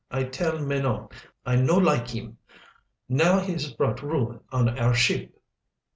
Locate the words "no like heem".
1.57-2.39